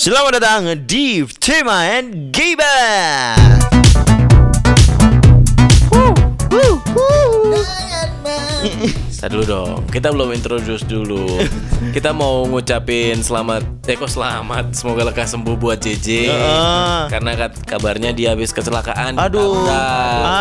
[0.00, 2.72] Selamat datang di Tema and Giba.
[9.20, 11.28] Tadi dulu dong, kita belum introduce dulu.
[11.92, 16.08] Kita mau ngucapin selamat, eh kok selamat, semoga lekas sembuh buat JJ.
[16.24, 17.00] Heeh.
[17.12, 19.20] Karena kat- kabarnya dia habis kecelakaan.
[19.20, 19.68] Aduh,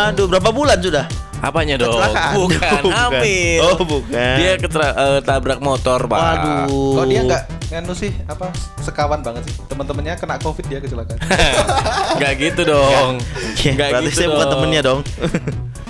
[0.07, 1.03] aduh berapa bulan sudah?
[1.39, 1.91] Apanya dong?
[1.91, 2.33] Kecelakaan.
[2.39, 2.95] Bukan, Bukan.
[2.95, 3.59] hamil.
[3.61, 4.35] Oh, bukan.
[4.39, 6.15] Dia ketera- eh, tabrak motor, Pak.
[6.15, 6.95] Waduh.
[6.95, 8.49] Kok dia nggak nganu sih apa
[8.81, 11.21] sekawan banget sih teman-temannya kena covid dia kecelakaan
[12.17, 13.21] Nggak gitu dong.
[13.61, 14.99] Ya, Nggak berarti gitu saya bukan temennya dong.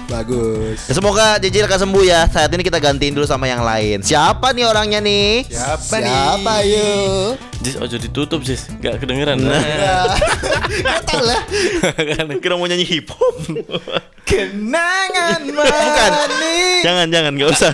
[0.10, 0.78] Bagus.
[0.90, 2.26] Ya, Semoga JJ lekas sembuh ya.
[2.28, 4.02] Saat ini kita gantiin dulu sama yang lain.
[4.04, 5.46] Siapa nih orangnya nih?
[5.48, 7.49] siapa, Siapa yuk?
[7.60, 8.72] Jis, ojo ditutup, Jis.
[8.72, 9.36] Nggak kedengeran.
[9.38, 9.60] Nah.
[10.88, 11.42] Kata lah.
[11.92, 12.28] Kan.
[12.40, 13.36] Kira mau nyanyi hip hop.
[14.24, 16.12] kenangan Bukan.
[16.14, 17.72] manis jangan jangan nggak usah.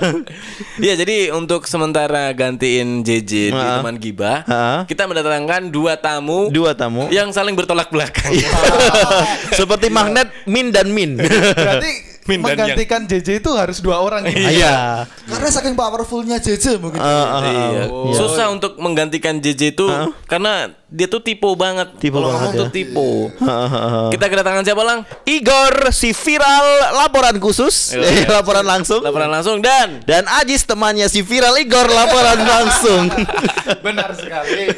[0.80, 4.80] Iya, jadi untuk sementara gantiin JJ di teman Heeh.
[4.88, 7.12] kita mendatangkan dua tamu Dua tamu.
[7.12, 8.32] yang saling bertolak belakang.
[9.60, 11.20] Seperti magnet min dan min.
[11.20, 15.06] berarti Min menggantikan JJ itu harus dua orang gitu Iya.
[15.30, 16.98] Karena saking powerfulnya JJ mungkin.
[16.98, 17.42] Ah, ah.
[17.46, 17.84] Iya.
[17.86, 18.10] Oh.
[18.18, 19.86] Susah untuk menggantikan JJ itu
[20.26, 21.92] karena dia tuh tipe banget.
[22.00, 22.62] Tipe Kalau banget ngomong ya.
[22.64, 23.08] tuh tipe.
[24.16, 25.00] Kita kedatangan siapa lang?
[25.28, 29.04] Igor si viral laporan khusus, eh, laporan langsung.
[29.04, 33.12] Laporan langsung dan Dan Ajis temannya si viral Igor laporan langsung.
[33.84, 34.72] benar sekali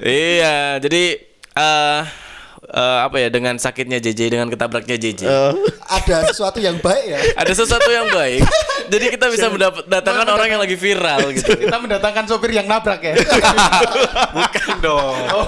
[0.00, 1.20] iya, jadi
[1.52, 2.00] eh
[2.72, 5.22] eh, apa ya dengan sakitnya JJ dengan ketabraknya JJ.
[5.28, 5.52] Eh,
[5.92, 7.20] Ada sesuatu yang baik ya.
[7.44, 8.40] Ada sesuatu yang baik.
[8.88, 11.52] Jadi kita bisa mendatangkan orang yang lagi viral gitu.
[11.68, 13.14] kita mendatangkan sopir yang nabrak ya
[14.36, 15.16] Bukan dong.
[15.32, 15.46] oh.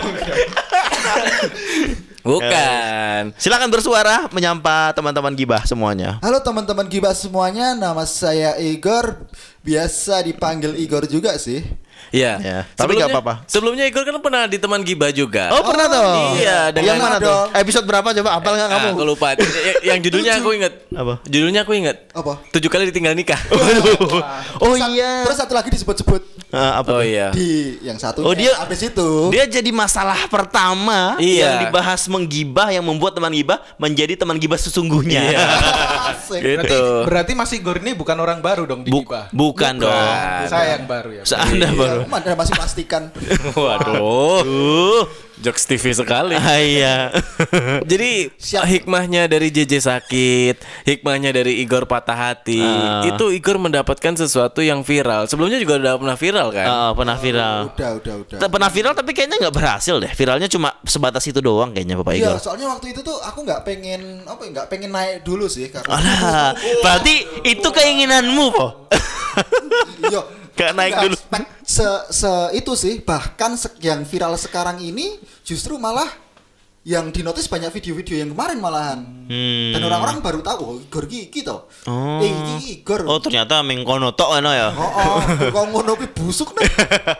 [2.24, 3.36] Bukan.
[3.36, 6.16] silakan bersuara menyapa teman-teman gibah semuanya.
[6.24, 9.28] Halo teman-teman Gibas semuanya, nama saya Igor.
[9.60, 11.60] Biasa dipanggil Igor juga sih.
[12.10, 12.32] Iya.
[12.36, 13.34] Ya, tapi nggak Sebelumnya- apa-apa.
[13.44, 15.50] Sebelumnya Igor kan pernah di teman Gibah juga.
[15.50, 16.36] Oh, pernah toh?
[16.36, 17.50] iya, dengan- yang mana tuh?
[17.52, 18.30] Episode berapa coba?
[18.34, 18.86] Apal nggak kamu?
[18.86, 19.26] Ah, aku lupa.
[19.84, 20.72] Yang judulnya aku inget.
[20.90, 21.14] Apa?
[21.24, 21.96] Judulnya aku inget.
[22.10, 22.38] Apa?
[22.50, 23.40] Tujuh kali ditinggal nikah.
[24.56, 25.24] Oh iya.
[25.24, 27.34] Terus satu lagi disebut-sebut Ah, apa oh iya.
[27.34, 28.22] di yang satu.
[28.22, 29.08] Oh, dia- habis itu.
[29.28, 31.42] Dia jadi masalah pertama Iya.
[31.42, 35.18] yang dibahas menggibah yang membuat teman gibah menjadi teman gibah sesungguhnya.
[35.24, 35.38] Iya.
[36.06, 36.40] Asik.
[36.44, 36.54] gitu.
[36.54, 39.90] berarti berarti masih Igor ini bukan orang baru dong di Bu- Giba bukan, dong.
[40.46, 42.00] saya yang baru ya Seanda Iya, baru.
[42.08, 43.02] Anda masih pastikan.
[43.54, 44.00] Waduh.
[44.40, 45.02] Uh,
[45.34, 46.32] Jokes TV sekali.
[46.32, 47.10] ah, iya.
[47.90, 48.64] Jadi Siap.
[48.64, 53.02] hikmahnya dari JJ sakit, hikmahnya dari Igor patah hati, Ah.
[53.04, 55.26] itu Igor mendapatkan sesuatu yang viral.
[55.26, 56.66] Sebelumnya juga udah pernah viral kan?
[56.66, 57.60] Ah, pernah viral.
[57.68, 58.38] Udah, udah, udah.
[58.38, 60.12] T- Pernah viral tapi kayaknya nggak berhasil deh.
[60.14, 62.38] Viralnya cuma sebatas itu doang kayaknya Bapak Iya, Igor.
[62.38, 65.90] soalnya waktu itu tuh aku nggak pengen apa ya, nggak pengen naik dulu sih karena
[65.90, 68.86] Alah, berarti itu keinginanmu, Po.
[70.00, 70.22] Iya.
[70.54, 71.13] Nggak naik Nggak dulu.
[71.64, 76.06] Se, se itu sih bahkan se- yang viral sekarang ini justru malah
[76.84, 79.00] yang dinotis banyak video-video yang kemarin malahan.
[79.24, 79.72] Hmm.
[79.72, 81.64] Dan orang-orang baru tahu oh Igor ki iki to.
[81.88, 82.20] Oh.
[82.20, 83.08] Eh iki Igor.
[83.08, 84.68] Oh, ternyata mengkono tok ono ya.
[84.68, 85.16] Oh, oh,
[85.48, 86.68] kok ngono ki busuk nih.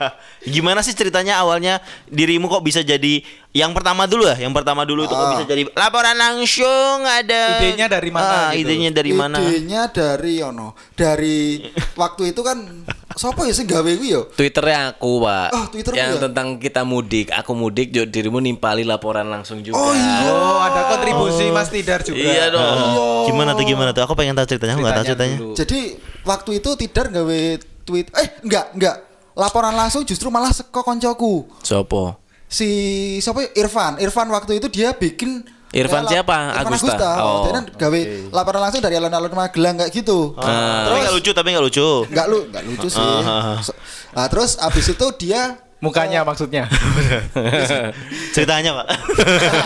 [0.53, 3.25] Gimana sih ceritanya awalnya dirimu kok bisa jadi
[3.57, 4.37] yang pertama dulu ya?
[4.37, 5.33] Yang pertama dulu itu kok Ah.
[5.33, 8.69] bisa jadi laporan langsung ada Idenya dari mana Ah, gitu?
[8.69, 9.37] idenya dari mana?
[9.41, 10.77] Idenya dari ono.
[10.93, 11.65] Dari
[12.05, 12.85] waktu itu kan
[13.15, 14.27] siapa ya sing gawe kuwi yo?
[14.29, 16.21] Twitternya aku pak, Oh, Twitter yang ya?
[16.23, 19.77] tentang kita mudik, aku mudik, jo- dirimu nimpali laporan langsung juga.
[19.77, 20.29] Oh iya.
[20.29, 22.79] oh ada kontribusi Mas Tidar juga Iya dong.
[23.27, 24.03] Gimana tuh gimana tuh?
[24.03, 25.37] Aku pengen tahu ceritanya, aku nggak tahu Ceritanya ceritanya.
[25.41, 25.55] dulu.
[25.57, 25.81] Jadi
[26.23, 27.41] waktu itu Tidar gawe
[27.83, 28.97] tweet eh enggak enggak
[29.33, 32.17] laporan langsung justru malah seko koncoku Sopo?
[32.47, 32.69] si
[33.19, 33.51] siapa ya?
[33.59, 35.43] Irfan Irfan waktu itu dia bikin
[35.75, 36.37] Irfan kayak siapa?
[36.55, 36.87] Irfan Agusta?
[36.89, 41.15] Agusta, Oh, dia kan gawe laporan langsung dari alun-alun Magelang kayak gitu Ah, tapi nggak
[41.15, 41.89] lucu, tapi nggak lucu.
[42.07, 43.59] nggak lu nggak lucu sih Ah.
[43.59, 43.75] So-
[44.11, 46.65] nah terus abis itu dia mukanya maksudnya
[48.35, 48.87] Ceritanya, Pak.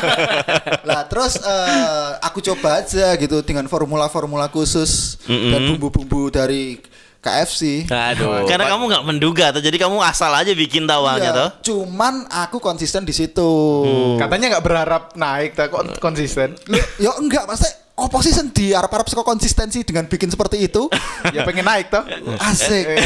[0.89, 6.81] lah terus eh, aku coba aja gitu dengan formula-formula khusus dan bumbu-bumbu dari
[7.19, 8.47] KFC Aduh.
[8.47, 11.49] Karena kamu nggak menduga tuh, jadi kamu asal aja bikin tawalnya Iya, tuh.
[11.67, 13.51] cuman aku konsisten di situ.
[14.17, 16.55] Katanya nggak berharap naik tak kok konsisten?
[16.97, 17.51] Ya enggak
[17.99, 20.87] maksudnya oposisi di Arab-Arab suka konsistensi dengan bikin seperti itu
[21.35, 22.07] ya pengen naik toh
[22.41, 22.87] asik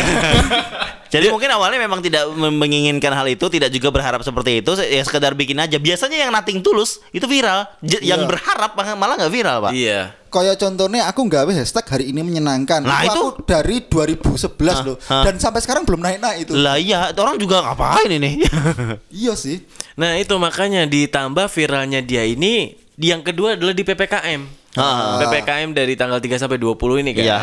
[1.13, 5.37] Jadi mungkin awalnya memang tidak menginginkan hal itu, tidak juga berharap seperti itu, ya sekedar
[5.37, 5.77] bikin aja.
[5.77, 8.33] Biasanya yang nating tulus itu viral, J- yang Iya.
[8.33, 9.73] berharap malah nggak viral, Pak.
[9.77, 10.17] Iya.
[10.33, 12.81] Kayak contohnya aku nggawe hashtag hari ini menyenangkan.
[12.81, 14.97] Nah, itu- aku dari 2011 loh.
[15.05, 15.29] hah.
[15.29, 16.57] Dan sampai sekarang belum naik-naik itu.
[16.57, 18.41] Lah iya, orang juga ngapain ini?
[19.13, 19.61] Iya sih.
[20.01, 24.62] Nah itu makanya ditambah viralnya dia ini yang kedua adalah di PPKM.
[24.73, 25.21] Ah.
[25.21, 27.23] PPKM dari tanggal 3 sampai 20 ini kan.
[27.23, 27.37] Iya.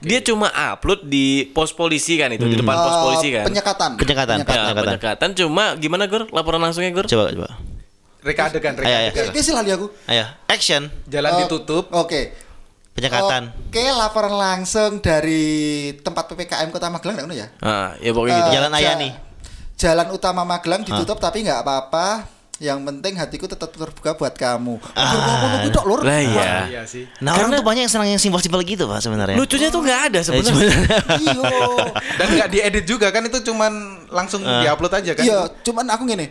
[0.00, 3.44] Dia cuma upload di pos polisi kan itu, di depan pos Eh, polisi kan.
[3.46, 3.90] Penyekatan.
[3.96, 4.36] Penyekatan.
[4.36, 4.82] Ya, Penyekatan.
[4.84, 5.28] penyekatan.
[5.34, 6.28] Cuma gimana Gur?
[6.28, 7.06] Laporan langsungnya Gur?
[7.06, 7.48] Coba coba.
[8.20, 9.08] Reka adegan, reka Ayo, ayo.
[9.10, 9.24] adegan.
[9.28, 9.86] Oke, sih lali aku.
[10.04, 10.82] Ayo, action.
[11.06, 11.84] Jalan Oh, ditutup.
[11.90, 12.36] Oke.
[12.92, 13.42] Penyekatan.
[13.68, 15.44] Oke, laporan langsung dari
[15.98, 17.48] tempat PPKM Kota Magelang enggak ya?
[17.58, 18.44] Ah, ya pokoknya gitu.
[18.46, 19.10] Eh, Jalan ja- Ayani.
[19.74, 22.28] Jalan utama Magelang ditutup tapi nggak apa-apa.
[22.62, 24.78] Yang penting hatiku tetap terbuka buat kamu.
[24.94, 25.66] Ah.
[25.82, 26.06] Lur.
[26.06, 26.50] Lah iya.
[26.70, 27.04] Iya sih.
[27.18, 29.34] Nah, orang tuh banyak yang senang yang simpel-simpel gitu, Pak, sebenarnya.
[29.34, 30.70] Lucunya tuh nggak ada Eh, sebenarnya.
[31.26, 31.42] Iyo.
[32.14, 33.72] Dan nggak diedit juga kan itu cuman
[34.06, 35.24] langsung diupload aja kan.
[35.26, 36.30] Iya, cuman aku gini.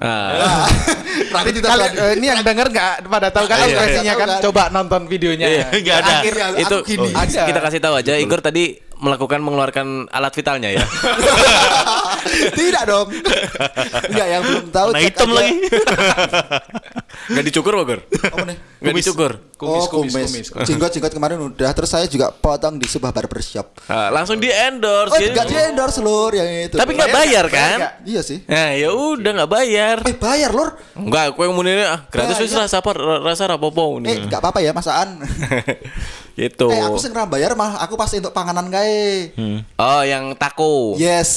[0.00, 0.66] Ah.
[1.34, 3.70] Radit kita Kali, eh, ini yang denger nggak pada tahu kan Iya, iya.
[3.70, 4.28] ekspresinya kan?
[4.30, 4.40] Kan?
[4.46, 5.46] Coba nonton videonya.
[5.46, 6.12] Iya, nggak ada.
[6.22, 7.08] Akhirnya itu aku gini.
[7.12, 7.42] oh, Ada.
[7.50, 8.64] kita kasih tahu aja Igor tadi
[9.02, 10.84] melakukan mengeluarkan alat vitalnya ya.
[12.58, 13.10] Tidak dong.
[14.08, 14.88] Enggak yang belum tahu.
[14.94, 15.36] Nah, hitam aja.
[15.42, 15.54] lagi.
[17.34, 17.72] Nggak dicukur?
[17.76, 18.56] Apa nih?
[18.78, 19.32] Nggak dicukur.
[19.58, 20.26] Kumis, oh, kumis, kumis.
[20.30, 20.66] kumis, kumis.
[20.66, 21.70] Jenggot-jenggot kemarin udah.
[21.70, 23.86] Terus saya juga potong di sebuah barbershop.
[23.86, 25.14] Ah, langsung di endorse.
[25.14, 26.78] Oh, enggak di endorse lur yang itu.
[26.78, 27.78] Tapi nggak bayar kan?
[28.06, 28.42] Iya sih.
[28.46, 29.96] Nah, ya udah nggak bayar.
[30.06, 30.78] Eh, bayar lur.
[30.98, 32.90] Enggak, aku yang muni ah, gratis wis rasa apa
[33.22, 34.26] rasa rapopo Eh, nih.
[34.30, 35.18] enggak apa-apa ya masaan.
[36.34, 36.66] gitu.
[36.72, 39.32] eh, aku sing bayar mah aku pasti untuk panganan kae.
[39.76, 40.96] Oh, yang taco.
[40.96, 41.30] Yes.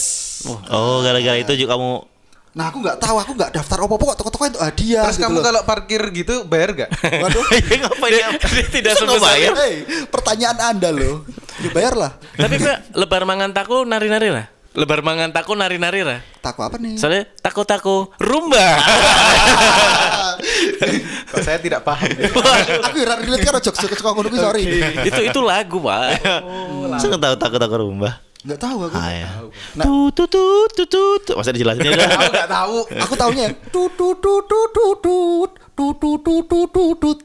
[0.70, 2.16] Oh, gara-gara itu juga kamu
[2.56, 5.36] Nah, aku nggak tahu, aku nggak daftar opo-opo kok toko-toko itu hadiah Terus gitu kamu
[5.36, 5.44] loh.
[5.44, 6.90] kalau parkir gitu bayar nggak?
[7.28, 7.44] Waduh.
[7.52, 8.28] Iya, ngapain ya?
[8.40, 9.52] Dia tidak sebesar bayar?
[9.60, 9.74] Hei,
[10.08, 11.28] pertanyaan Anda loh.
[11.60, 12.12] Ya bayar lah.
[12.40, 14.48] Tapi kok lebar mangan taco nari-nari lah.
[14.72, 16.24] Lebar mangan taco nari-nari lah.
[16.40, 16.96] Tako apa nih?
[16.96, 18.80] Soalnya taco-taco rumba.
[21.36, 22.08] Kok saya tidak paham.
[22.16, 22.32] ya?
[22.80, 24.64] aku ora relate karo jokes jokes kok ngono kuwi sorry.
[25.04, 26.24] itu itu lagu, Pak.
[27.04, 28.24] Saya nggak tahu takut takut rumah.
[28.46, 28.94] Enggak tahu aku.
[28.94, 29.28] Ah, ya.
[29.74, 29.86] Nah.
[29.90, 31.24] Tut tut tut tut tut.
[31.34, 32.10] Masa dijelasin ya udah.
[32.14, 32.78] Aku nggak tahu.
[33.02, 37.18] Aku taunya yang tut tut tut tut tut tut tut tut tut tut tut tut.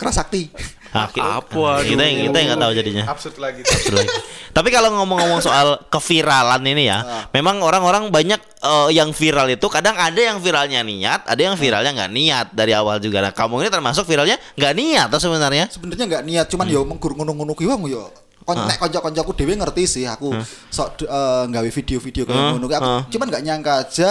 [0.00, 0.48] Keras sakti.
[0.94, 3.04] Ah, ki- Apa, Kita yang kita yang nggak tahu jadinya.
[3.10, 3.60] Absurd lagi.
[3.60, 4.08] Absurd lagi.
[4.54, 9.98] Tapi kalau ngomong-ngomong soal keviralan ini ya, memang orang-orang banyak eh, yang viral itu kadang
[9.98, 13.18] ada yang viralnya niat, ada yang viralnya nggak niat dari awal juga.
[13.18, 15.66] Nah, kamu ini termasuk viralnya nggak niat atau sebenarnya?
[15.66, 18.06] Sebenarnya nggak niat, cuman yo menggur ngono-ngono kuwi wong yo.
[18.44, 20.36] Kon nek kanca-kancaku dhewe ngerti sih aku
[20.68, 22.76] sok eh, nggawe video-video kayak ngono kuwi.
[22.76, 23.02] aku Hah?
[23.08, 24.08] cuman nggak nyangka aja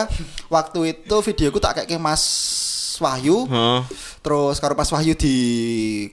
[0.50, 2.24] waktu itu videoku tak kayak Mas
[2.98, 3.80] Wahyu Heeh.
[4.20, 5.36] terus karo Mas Wahyu di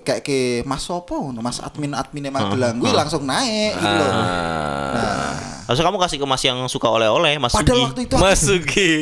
[0.00, 4.10] kayak ke Mas Sopo Mas admin admin Magelang kuwi langsung naik gitu loh.
[4.10, 5.34] Ah.
[5.64, 7.84] Harusnya kamu kasih ke Mas yang suka oleh-oleh, Mas Padahal Sugi.
[7.84, 8.92] waktu itu aku- Masuki.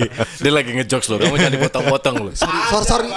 [0.44, 1.18] Dia lagi ngejokes loh.
[1.18, 2.32] Kamu jangan dipotong-potong loh.
[2.34, 3.10] sorry sorry, sorry.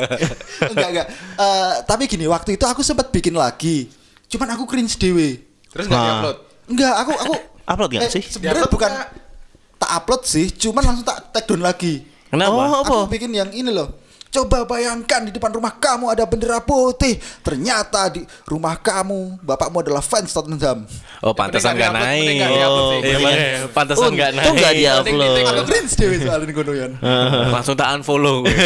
[0.72, 3.88] enggak enggak Eh, tapi gini waktu itu aku sempat bikin lagi
[4.28, 6.08] cuman aku cringe dewe Terus nggak Nah.
[6.10, 6.36] diupload.
[6.68, 8.22] enggak aku aku Upload nggak eh, sih?
[8.22, 8.90] sebenarnya bukan
[9.74, 12.56] tak upload sih cuman langsung tak take down lagi Kenapa?
[12.56, 12.88] Oh, apa?
[12.88, 13.92] aku bikin yang ini loh
[14.32, 17.20] Coba bayangkan di depan rumah kamu ada bendera putih.
[17.44, 20.88] Ternyata di rumah kamu bapakmu adalah fans Tottenham.
[21.20, 22.72] Oh, pantesan nggak Mending nggak naik.
[22.72, 22.92] Oh.
[23.04, 23.68] Iya, Iya.
[23.76, 24.40] pantesan nggak naik.
[24.48, 25.36] Untung nggak dia upload.
[25.52, 26.16] Aku cringe dewe
[26.56, 26.92] kono yan.
[27.54, 28.48] Langsung tak unfollow.
[28.48, 28.56] gue.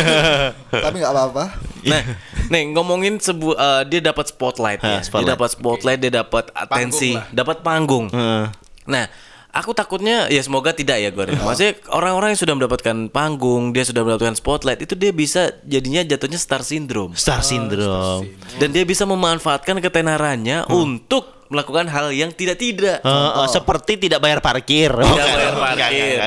[0.71, 1.45] Tapi nggak apa-apa.
[1.83, 2.03] Nah,
[2.47, 5.03] nih ngomongin sebuah eh, dia dapat spotlight ya.
[5.03, 5.27] spotlight.
[5.27, 8.07] Dia dapat spotlight, dia dapat atensi, dapat panggung.
[8.15, 8.55] Heeh.
[8.87, 9.11] Nah,
[9.56, 11.25] aku takutnya ya semoga tidak ya gue.
[11.32, 16.37] Maksudnya orang-orang yang sudah mendapatkan panggung, dia sudah mendapatkan spotlight, itu dia bisa jadinya jatuhnya
[16.37, 17.17] star syndrome.
[17.17, 18.29] Star syndrome.
[18.61, 23.03] Dan dia bisa memanfaatkan ketenarannya untuk melakukan hal yang tidak-tidak.
[23.03, 24.91] Eh, eh, seperti tidak bayar parkir.
[24.91, 26.19] Tidak bayar parkir.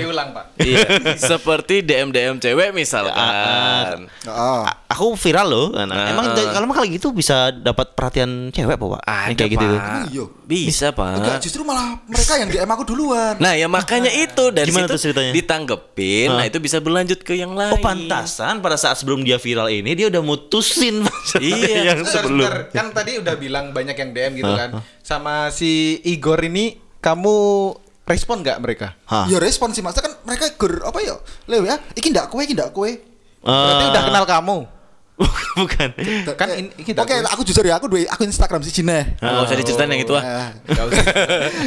[0.00, 0.44] Diulang pak.
[0.58, 0.88] Iya,
[1.32, 4.08] seperti DM DM cewek misalkan.
[4.28, 4.64] Oh.
[4.92, 5.66] Aku viral loh.
[5.70, 6.08] Nah, Nah.
[6.08, 9.02] Emang kalau kalau gitu bisa dapat perhatian cewek apa, Pak?
[9.02, 9.66] Yang Ada kayak gitu.
[9.66, 10.24] Iya?
[10.44, 11.40] Bisa Enggak, pak.
[11.40, 13.34] justru malah mereka yang DM aku duluan.
[13.36, 15.32] Nah ya makanya itu dari Gimana situ tuh ceritanya?
[15.32, 17.72] ditanggepin, nah itu bisa berlanjut ke yang lain.
[17.72, 21.00] Oh pantasan pada saat sebelum dia viral ini dia udah mutusin
[21.40, 21.94] Iya.
[21.94, 22.44] yang Sebentar, sebelum.
[22.44, 22.54] sebentar.
[22.70, 24.70] Kan tadi udah bilang banyak yang DM gitu kan.
[25.00, 25.72] Sama si
[26.04, 27.36] Igor ini kamu
[28.04, 28.92] respon nggak mereka?
[29.04, 29.24] Hah.
[29.26, 31.16] Ya respon sih maksudnya kan mereka gur apa ya?
[31.46, 33.00] Lew ya, iki ndak kue, iki ndak kue.
[33.40, 34.58] Berarti Eh, udah kenal kamu
[35.58, 35.88] bukan
[36.34, 39.06] kan ini oke aku jujur ya aku dua aku Instagram sih Cina.
[39.22, 40.50] Ah, nggak usah diceritain yang itu ah.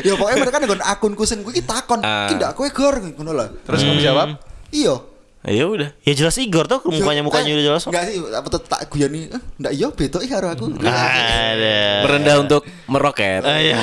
[0.04, 2.56] Ya pokoknya mereka dengan akunku sing gue takon tidak ah.
[2.58, 4.06] kue gor ngono lah terus kamu hmm.
[4.06, 4.28] jawab?
[4.76, 5.15] Iyo
[5.46, 5.90] Ya udah.
[6.02, 7.84] Ya jelas Igor tuh mukanya mukanya Eh, udah jelas.
[7.86, 10.66] Enggak sih, apa tuh tak guyani, eh, ndak iya beto iki karo aku.
[10.82, 12.02] Ada.
[12.02, 13.46] Merendah untuk meroket.
[13.46, 13.78] Ah, iya.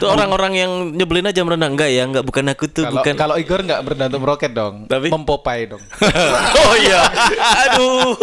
[0.00, 3.14] Tuh orang-orang yang nyebelin aja merendah enggak ya, enggak bukan aku tuh, Kalau bukan.
[3.20, 4.88] kalau Igor nggak berdantum roket dong.
[4.88, 5.12] Tapi?
[5.12, 5.82] mempopai dong.
[6.64, 7.04] oh iya.
[7.68, 8.16] Aduh.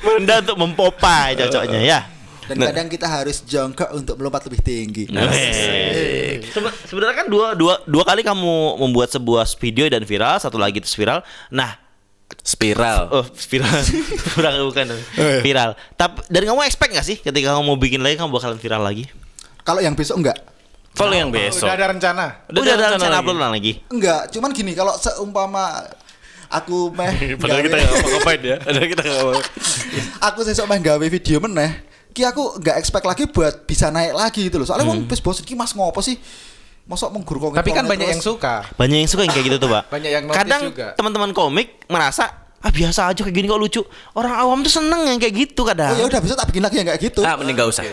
[0.08, 2.00] Merendah untuk mempopai cocoknya ya.
[2.48, 5.04] Dan kadang kita harus jongkok untuk melompat lebih tinggi.
[5.06, 6.40] Hei.
[6.42, 10.80] Sebe- Sebenarnya kan dua, dua, dua kali kamu membuat sebuah video dan viral, satu lagi
[10.80, 11.20] terus viral.
[11.48, 11.76] Nah,
[12.28, 13.08] Spiral.
[13.08, 13.80] Oh, viral.
[14.36, 14.84] viral bukan.
[14.92, 15.02] dong.
[15.40, 15.72] Viral.
[15.96, 19.08] Tapi dari kamu expect gak sih ketika kamu mau bikin lagi kamu bakalan viral lagi?
[19.64, 20.36] Kalau yang besok enggak.
[20.92, 21.64] Kalau yang besok.
[21.64, 22.24] Udah ada rencana.
[22.48, 23.20] Udah, ada ada rencana rencana lagi?
[23.22, 23.72] upload lagi.
[23.88, 25.64] Enggak, cuman gini kalau seumpama
[26.48, 28.56] aku meh Padahal kita nggak ngapain ya.
[28.60, 29.40] Padahal kita nggak mau.
[30.28, 31.70] aku sesuk meh gawe video meneh
[32.18, 35.46] ki aku nggak expect lagi buat bisa naik lagi gitu loh soalnya wong wis bosen
[35.46, 36.18] ki mas ngopo sih
[36.88, 38.64] mosok menggur Tapi kan banyak yang suka.
[38.80, 39.92] Banyak yang suka yang kayak gitu tuh, Pak.
[39.92, 43.82] Banyak yang Kadang teman-teman komik merasa ah biasa aja kayak gini kok lucu.
[44.18, 45.94] Orang awam tuh seneng yang kayak gitu kadang.
[45.94, 47.86] oh ya udah bisa tak bikin lagi yang kayak gitu Ah, mending gak usah.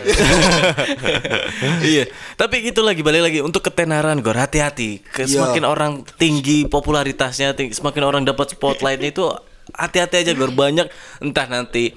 [1.86, 2.10] iya.
[2.34, 5.06] Tapi gitu lagi balik lagi untuk ketenaran Gor hati-hati.
[5.06, 5.28] Iya.
[5.30, 9.30] Semakin orang tinggi popularitasnya, semakin orang dapat spotlight itu
[9.70, 10.50] hati-hati aja Gor.
[10.50, 10.90] Banyak
[11.22, 11.94] entah nanti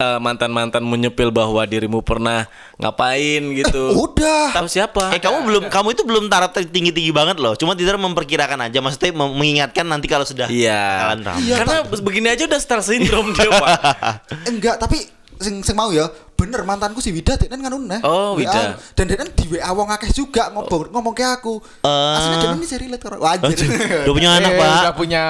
[0.00, 2.48] eh, mantan-mantan menyepil bahwa dirimu pernah
[2.80, 3.92] ngapain gitu.
[3.92, 5.12] udah Tahu siapa?
[5.12, 7.52] Eh kamu belum kamu itu belum taraf tinggi tinggi banget loh.
[7.54, 8.80] Cuma tidak memperkirakan aja.
[8.80, 11.14] Maksudnya mem- mengingatkan nanti kalau sudah Iya.
[11.38, 13.76] Iya, Karena begini aja udah star syndrome dia, Pak.
[14.50, 16.04] enggak tapi sing sing mau ya
[16.36, 18.74] bener mantanku si Wida kan kan neh Oh, Wida.
[18.94, 22.16] dan dia kan di WA wong akeh juga ngomong ngomong ke aku Eh.
[22.16, 23.66] aslinya dia ini seri relate karo Wah, anjir
[24.04, 24.80] Udah punya anak, Eh, Pak.
[24.80, 25.22] Udah punya.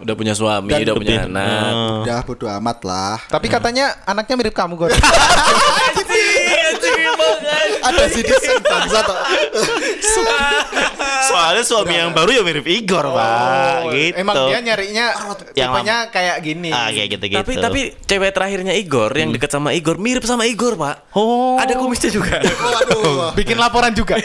[0.00, 1.72] Udah punya suami, Dan udah punya anak.
[2.04, 4.90] udah bodo amat lah Tapi katanya anaknya mirip kamu, Gor.
[7.86, 9.16] ada si desain bangsa toh
[11.26, 13.92] Soalnya suami yang baru ya mirip Igor, Pak.
[13.92, 14.14] Gitu.
[14.16, 15.06] Oh, Emang dia nyarinya
[15.56, 16.70] Yang tipenya kayak gini.
[16.70, 17.38] Ah, kayak gitu-gitu.
[17.42, 21.16] Tapi tapi cewek terakhirnya Igor yang deket sama Igor mirip sama Igor, Pak.
[21.16, 21.58] Oh.
[21.58, 22.40] Ada kumisnya juga.
[22.74, 24.16] waduh Bikin laporan juga.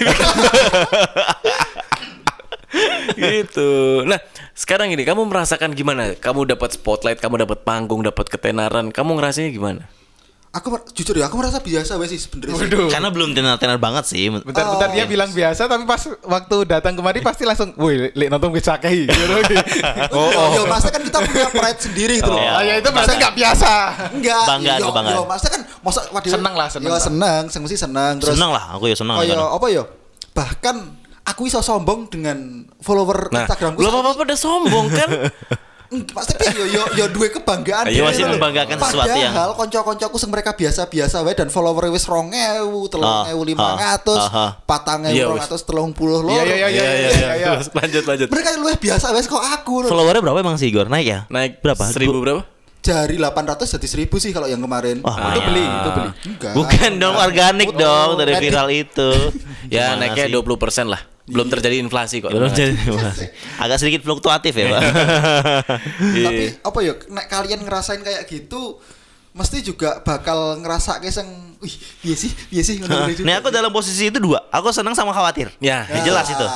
[3.18, 3.72] gitu.
[4.08, 4.20] Nah,
[4.56, 6.16] sekarang ini kamu merasakan gimana?
[6.16, 8.94] Kamu dapat spotlight, kamu dapat panggung, dapat ketenaran.
[8.94, 9.84] Kamu ngerasanya gimana?
[10.51, 12.67] Aku jujur ya aku merasa biasa wes sih sebenarnya sih.
[12.88, 14.27] Karena belum tenar-tenar banget sih.
[14.27, 14.93] Bentar-bentar Oh.
[14.93, 19.08] dia bilang biasa tapi pas waktu datang kemari pasti langsung, "Woi, lek nonton bisa kayak
[19.08, 19.15] gitu."
[20.12, 20.50] Oh, oh.
[20.58, 22.38] Yo, masa kan kita punya pride sendiri gitu loh.
[22.38, 23.72] Oh, Ah, ya itu masa nggak biasa.
[24.12, 24.43] Enggak.
[24.46, 25.15] Banggaan, yo, kebanggaan.
[25.15, 26.31] Yo, masa kan masa waduh.
[26.31, 28.36] Seneng lah, seneng Yo, seneng, sing mesti seneng terus.
[28.36, 29.15] senang lah, aku ya senang.
[29.15, 29.84] Oh yo, apa yo?
[30.31, 30.75] Bahkan
[31.24, 32.38] aku iso sombong dengan
[32.77, 33.79] follower Nah, Instagramku.
[33.79, 35.10] belum apa-apa udah sombong kan?
[35.92, 37.84] Hmm, Pasti piye yo yo yo duwe kebanggaan.
[37.84, 42.08] Ayo, gitu masih membanggakan sesuatu yang- Padahal kanca-kancaku sing mereka biasa-biasa wae dan follower wis
[42.08, 44.52] 2000, 3500, ah, ah.
[44.64, 46.32] 4230 lho.
[46.32, 46.84] Iya, iya, iya,
[47.36, 47.48] iya.
[47.54, 48.28] Terus lanjut lanjut.
[48.28, 49.84] Mereka luwih biasa wes kok aku.
[49.84, 50.88] Followernya berapa emang sih Igor?
[50.88, 51.20] Naik ya?
[51.28, 51.84] Naik berapa?
[51.86, 52.42] Seribu berapa?
[52.82, 55.04] Jari 800 jadi 1000 sih kalau yang kemarin.
[55.04, 55.46] Wah, Itu lumayan.
[55.46, 56.10] beli, itu beli.
[56.26, 56.54] Enggak.
[56.56, 59.10] Bukan dong organik Oh, dong dari viral itu.
[59.70, 60.34] Ya naiknya sih?
[60.34, 61.02] 20% lah.
[61.24, 62.30] Belum terjadi inflasi kok.
[62.30, 62.74] Belum jadi
[63.63, 64.82] agak sedikit fluktuatif ya, Pak.
[66.25, 66.62] Tapi Iya.
[66.62, 68.82] apa ya nek kalian ngerasain kayak gitu
[69.32, 71.28] mesti juga bakal ngerasa kayak sing
[71.63, 71.72] wih
[72.04, 72.75] iya sih iya sih.
[73.24, 74.44] Nih aku dalam posisi itu dua.
[74.50, 75.48] Aku senang sama khawatir.
[75.58, 75.88] Ya.
[75.88, 76.48] Ya, jelas itu.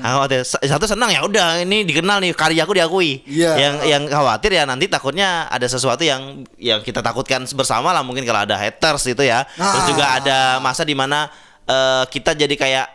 [0.00, 0.42] Khawatir.
[0.42, 3.22] Sa- Satu senang ya udah ini dikenal nih karyaku diakui.
[3.22, 3.54] Iya.
[3.54, 8.24] Yang yang khawatir ya nanti takutnya ada sesuatu yang yang kita takutkan bersama lah mungkin
[8.24, 9.46] kalau ada haters itu ya.
[9.54, 9.86] Terus Ah.
[9.86, 11.30] juga ada masa di mana
[11.64, 12.86] eh, kita jadi kayak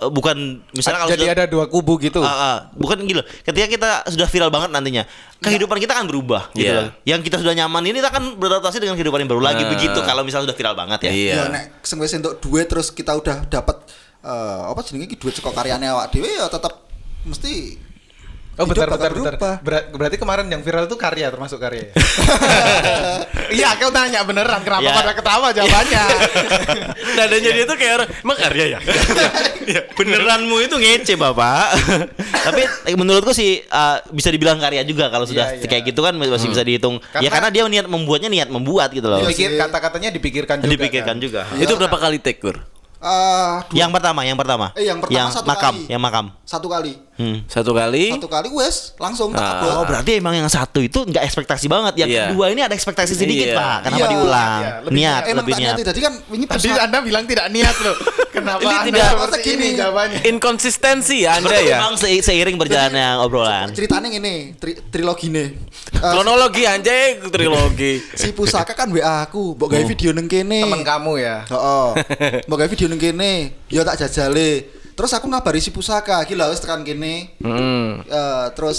[0.00, 2.22] bukan misalnya kalau Jadi sudah- ada dua kubu gitu.
[2.22, 2.56] Ah, ah.
[2.72, 3.18] bukan gitu.
[3.42, 5.02] Ketika kita sudah viral banget nantinya,
[5.38, 6.78] kehidupan kita akan berubah gitu Iya.
[6.78, 6.88] loh.
[7.02, 9.70] Yang kita sudah nyaman ini kita akan beradaptasi dengan kehidupan yang baru lagi Nah.
[9.74, 11.10] begitu kalau misalnya sudah viral banget ya.
[11.10, 11.34] Iya.
[11.34, 13.82] Ya nek sing wis entuk duit terus kita udah dapat
[14.18, 16.86] eh, apa jenenge iki duit saka karyane awak dhewe ya tetap
[17.22, 17.74] mesti
[18.58, 19.54] Oh bentar hidup bentar bentar.
[19.62, 21.92] Ber- berarti kemarin yang viral itu karya termasuk karya ya?
[23.48, 24.92] Iya, kau tanya beneran kenapa Ya.
[24.92, 26.04] pada ketawa jawabannya?
[27.16, 28.78] Nadanya dia tuh kayak orang, emang karya ya?
[29.68, 31.76] Ya, Beneranmu itu ngece bapak.
[32.42, 35.68] Tapi eh, menurutku sih eh, bisa dibilang karya juga kalau sudah Iya, iya.
[35.68, 36.96] kayak gitu kan masih bisa dihitung.
[37.14, 39.20] ya Karena- karena dia niat membuatnya niat membuat gitu loh.
[39.20, 39.60] Iya Dipikir sih.
[39.60, 40.72] kata-katanya dipikirkan juga.
[40.72, 41.20] Dipikirkan kan?
[41.20, 41.40] juga.
[41.54, 42.56] Itu berapa kali take, Gur?
[42.56, 42.60] eh,
[43.62, 44.66] dua- Yang pertama, yang pertama.
[44.72, 45.84] Eh, yang pertama satu makam, kali.
[45.86, 46.24] yang makam.
[46.42, 46.92] satu kali.
[47.18, 47.42] Hmm.
[47.44, 48.14] Satu kali.
[48.14, 49.50] Satu kali wes langsung tak Ah.
[49.58, 49.74] upload.
[49.74, 51.98] Oh berarti emang yang satu itu nggak ekspektasi banget.
[51.98, 52.22] Yang Iya.
[52.30, 53.58] kedua ini ada ekspektasi sedikit Iya.
[53.58, 53.76] pak.
[53.82, 54.60] Kenapa Iya, diulang?
[54.62, 55.74] iya, lebih niat, Emang lebih niat.
[55.74, 55.84] niat.
[55.84, 57.96] Tadi kan ini Tadi Anda bilang tidak niat loh.
[58.38, 60.18] Kenapa Ini Anda tidak- seperti ini jawabannya?
[60.24, 61.76] Inkonsistensi ya Anda ya.
[61.76, 63.66] Emang se- seiring berjalannya obrolan.
[63.74, 65.48] ceritanya ini tri trilogi nih.
[65.88, 67.98] Eh, Kronologi anjay, trilogi.
[68.14, 70.62] si pusaka kan WA aku, mbok gawe video neng kene.
[70.62, 71.42] Temen kamu ya.
[71.42, 71.88] Heeh.
[72.46, 73.32] Mbok gawe video neng kene,
[73.66, 74.77] ya tak jajale.
[74.98, 77.30] Terus aku ngabari si pusaka, gila wis tekan kene.
[77.38, 78.02] Hmm.
[78.02, 78.78] Eh, terus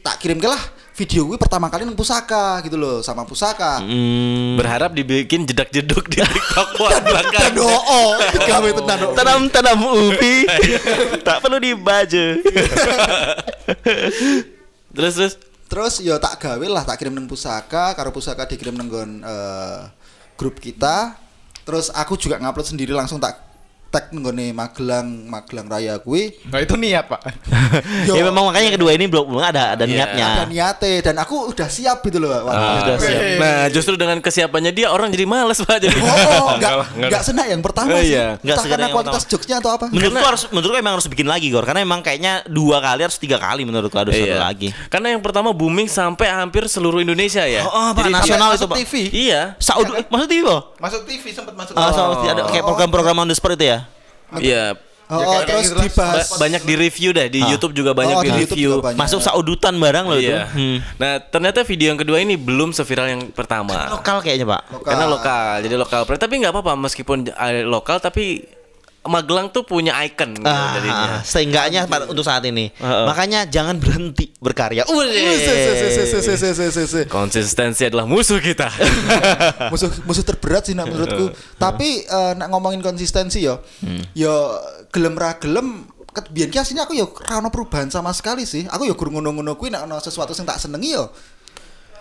[0.00, 0.62] tak kirim ke lah
[0.96, 3.76] video gue pertama kali neng pusaka gitu loh sama pusaka.
[3.84, 4.56] Hmm.
[4.56, 7.52] Berharap dibikin jedak-jeduk di TikTok buat belakang.
[7.52, 8.16] Dan oh,
[8.80, 8.98] tenan.
[9.06, 9.12] oh.
[9.12, 10.48] Tanam tanam ubi,
[11.28, 12.26] tak perlu dibaju.
[14.96, 15.34] Terus terus
[15.68, 19.80] Terus ya tak gawe lah, tak kirim neng pusaka, karo pusaka dikirim neng nggon, eh,
[20.40, 21.12] grup kita.
[21.68, 23.47] Terus aku juga ngupload sendiri langsung tak
[23.88, 27.24] tag nggone Magelang Magelang Raya kuwi Nah itu niat pak.
[28.08, 30.04] yo, ya memang makanya kedua ini belum ada ada Iya.
[30.04, 30.26] niatnya.
[30.28, 32.52] ada niate dan aku udah siap gitu loh Wak.
[32.52, 32.84] Ah.
[32.84, 33.22] Sudah siap.
[33.40, 35.96] Nah, justru dengan kesiapannya dia orang jadi males Pak jadi.
[35.96, 38.12] Oh, oh, Enggak enggak lah, enggak enggak senak yang pertama Oh, sih.
[38.12, 38.26] iya.
[38.36, 39.86] Nggak Entah sekedar karena kualitas jokesnya atau apa.
[39.88, 43.40] Menurutku harus menurutku emang harus bikin lagi Gor karena emang kayaknya dua kali harus tiga
[43.40, 44.36] kali menurutku harus Iya.
[44.36, 44.68] satu lagi.
[44.88, 47.64] Karena yang pertama booming sampai hampir seluruh Indonesia ya.
[47.64, 48.76] Oh, oh, Pak, Jadi nasional Masuk itu, Pak.
[48.84, 48.92] TV.
[49.30, 49.40] Iya.
[49.56, 50.60] Saudi eh, maksud TV Pak?
[50.76, 51.72] Masuk TV sempat masuk.
[51.72, 53.77] Saudi ada kayak program-program on the spot itu ya?
[54.36, 54.76] Iya.
[55.08, 56.28] Oh, Ya, oh, terus gitu dibahas.
[56.28, 57.48] Ba- banyak di review dah di Ah.
[57.48, 58.76] YouTube juga banyak Oh, di, review.
[58.76, 59.00] juga banyak.
[59.00, 60.28] Masuk saudutan barang loh itu.
[60.28, 60.52] Iya.
[60.52, 60.84] Hmm.
[61.00, 63.88] Nah, ternyata video yang kedua ini belum seviral yang pertama.
[63.88, 64.62] Lokal kayaknya, Pak.
[64.68, 64.84] Lokal.
[64.84, 66.00] Karena lokal, jadi lokal.
[66.04, 68.44] Tapi nggak apa-apa meskipun uh, lokal tapi
[69.06, 71.22] Magelang tuh punya ikon gitu ah.
[71.22, 72.74] Seenggaknya pada, untuk saat ini.
[72.76, 73.04] Uh, uh.
[73.08, 74.84] Makanya jangan berhenti berkarya.
[77.08, 78.68] Konsistensi adalah musuh kita.
[79.72, 81.32] musuh musuh terberat sih nah, menurutku.
[81.56, 83.62] Tapi uh, nak ngomongin konsistensi yo.
[83.80, 84.02] Hmm.
[84.12, 84.34] Yo
[84.92, 85.88] gelem ra gelem
[86.18, 88.66] Biar ki sini aku yo rano perubahan sama sekali sih.
[88.66, 91.14] Aku yo guru ngono-ngono kuih Nak sesuatu yang tak senengi yo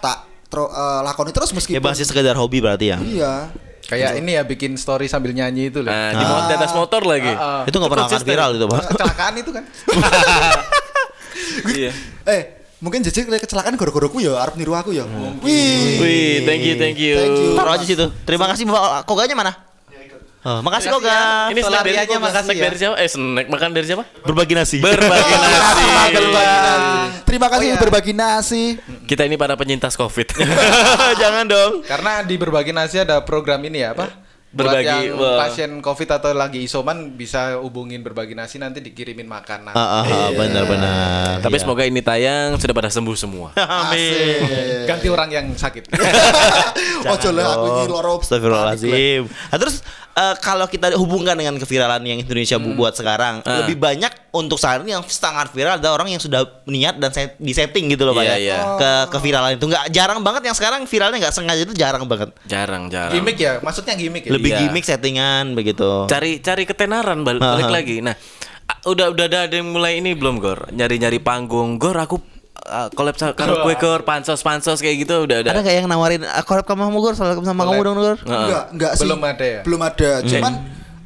[0.01, 2.97] tak tro, uh, lakoni terus meskipun ya masih sekedar hobi berarti ya.
[2.97, 3.33] Iya.
[3.87, 5.87] Kayak ini ya bikin story sambil nyanyi itu loh.
[5.87, 7.31] Nah, di, di atas motor lagi.
[7.31, 7.69] Ah, ah.
[7.69, 8.81] Itu nggak pernah akan viral itu, Pak.
[8.91, 9.63] Kecelakaan itu kan.
[11.71, 11.91] Iya.
[12.27, 15.07] Eh, mungkin jadi kecelakaan gara-gara ku ya arep niru aku ya.
[15.39, 15.95] Wih.
[16.03, 17.15] Wih, thank you, thank you.
[17.15, 17.55] Thank you.
[17.55, 18.03] Taruh aja situ.
[18.27, 19.66] Terima kasih Bapak Koganya mana?
[20.47, 21.11] Oh, makasih Makasih Koga.
[21.11, 21.19] ya.
[21.51, 22.63] Ini snack dari, Pelariannya makasih snack ya.
[22.63, 22.95] dari siapa?
[22.97, 24.03] Eh, snack makan dari siapa?
[24.23, 24.77] Berbagi nasi.
[24.79, 25.83] Berbagi nasi.
[27.27, 27.77] Terima kasih Oh, iya.
[27.77, 28.63] berbagi nasi.
[29.03, 30.31] Kita ini para penyintas Covid.
[31.21, 31.83] Jangan dong.
[31.83, 34.23] Karena di berbagi nasi ada program ini ya apa?
[34.47, 39.75] Buat Berbagi, yang pasien covid atau lagi isoman bisa hubungin berbagi nasi nanti dikirimin makanan.
[39.75, 41.43] Ah, ah, ah, benar-benar.
[41.43, 41.61] Tapi Iya.
[41.61, 43.51] semoga ini tayang sudah pada sembuh semua.
[43.53, 44.87] Amin.
[44.87, 45.91] Ganti orang yang sakit.
[47.05, 48.23] Ojo lah aku ini loro.
[48.23, 49.27] Astagfirullahaladzim.
[49.27, 49.83] Nah, terus
[50.17, 53.61] eh, kalau kita hubungkan dengan keviralan yang Indonesia bu- buat sekarang, Ah.
[53.61, 57.37] lebih banyak untuk saat ini yang sangat viral ada orang yang sudah niat dan set,
[57.37, 58.57] di setting gitu loh pak Iya, ya iya.
[58.75, 62.33] ke keviralan itu nggak jarang banget yang sekarang viralnya nggak sengaja itu jarang banget.
[62.43, 63.13] Jarang, jarang.
[63.13, 64.31] gimmick ya, maksudnya gimmick ya.
[64.31, 64.59] Lebih Iya.
[64.59, 66.05] gimmick settingan begitu.
[66.07, 67.73] cari cari ketenaran bal- balik ah.
[67.73, 68.01] lagi.
[68.01, 68.17] Nah,
[68.83, 70.69] udah udah ada, ada yang mulai ini belum Gor?
[70.69, 71.77] Nyari-nyari panggung.
[71.77, 72.17] Gor aku
[72.67, 75.49] uh, collab sama karo kue Gor, pansos-pansos kayak gitu udah ada.
[75.55, 77.97] Ada nggak yang nawarin "Ah, collab sama kamu Gor, sama sama kamu dong?
[78.03, 78.17] Heeh.
[78.27, 79.07] Enggak, enggak sih.
[79.07, 79.61] Belum ada ya?
[79.63, 80.09] Belum ada.
[80.21, 80.53] Cuman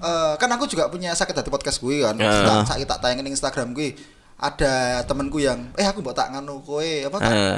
[0.01, 2.17] eh, kan aku juga punya sakit hati podcast gue kan.
[2.17, 3.93] Tak sakit tak tayangin di Instagram gue.
[4.41, 7.57] Ada temenku yang eh aku mau tak nganu kowe apa tak Heeh.